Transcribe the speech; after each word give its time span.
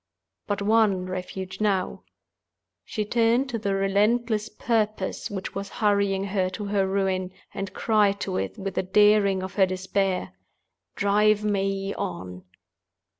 But 0.47 0.63
one 0.63 1.05
refuge 1.05 1.61
now. 1.61 2.01
She 2.83 3.05
turned 3.05 3.49
to 3.49 3.59
the 3.59 3.75
relentless 3.75 4.49
Purpose 4.49 5.29
which 5.29 5.53
was 5.53 5.69
hurrying 5.69 6.23
her 6.23 6.49
to 6.57 6.65
her 6.65 6.87
ruin, 6.87 7.29
and 7.53 7.71
cried 7.75 8.19
to 8.21 8.37
it 8.37 8.57
with 8.57 8.73
the 8.73 8.81
daring 8.81 9.43
of 9.43 9.53
her 9.53 9.67
despair—Drive 9.67 11.43
me 11.45 11.93
on! 11.93 12.45